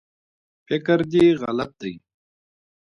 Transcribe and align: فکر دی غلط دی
فکر 0.67 0.99
دی 1.11 1.25
غلط 1.41 1.71
دی 1.81 1.93